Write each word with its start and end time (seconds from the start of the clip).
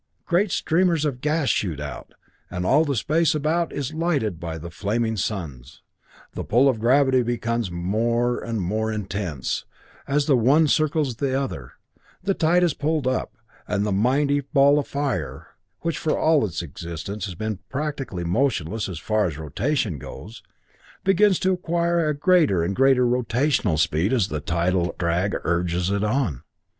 Great 0.25 0.49
streamers 0.49 1.05
of 1.05 1.21
gas 1.21 1.47
shoot 1.49 1.79
out, 1.79 2.15
and 2.49 2.65
all 2.65 2.83
the 2.83 2.95
space 2.95 3.35
about 3.35 3.71
is 3.71 3.93
lighted 3.93 4.39
by 4.39 4.57
the 4.57 4.71
flaming 4.71 5.15
suns. 5.15 5.83
The 6.33 6.43
pull 6.43 6.67
of 6.67 6.79
gravity 6.79 7.21
becomes 7.21 7.69
more 7.69 8.39
and 8.43 8.59
more 8.63 8.91
intense, 8.91 9.63
and 10.07 10.15
as 10.15 10.25
the 10.25 10.35
one 10.35 10.67
circles 10.67 11.17
the 11.17 11.39
other, 11.39 11.73
the 12.23 12.33
tide 12.33 12.63
is 12.63 12.73
pulled 12.73 13.05
up, 13.05 13.35
and 13.67 13.85
the 13.85 13.91
mighty 13.91 14.39
ball 14.41 14.79
of 14.79 14.87
fire, 14.87 15.49
which, 15.81 15.99
for 15.99 16.17
all 16.17 16.43
its 16.45 16.63
existence 16.63 17.25
has 17.25 17.35
been 17.35 17.59
practically 17.69 18.23
motionless 18.23 18.89
as 18.89 18.97
far 18.97 19.27
as 19.27 19.37
rotation 19.37 19.99
goes, 19.99 20.41
begins 21.03 21.37
to 21.41 21.53
acquire 21.53 22.09
a 22.09 22.15
greater 22.15 22.63
and 22.63 22.75
greater 22.75 23.05
rotational 23.05 23.77
speed 23.77 24.13
as 24.13 24.29
the 24.29 24.41
tidal 24.41 24.95
drag 24.97 25.35
urges 25.43 25.91
it 25.91 26.03
on. 26.03 26.41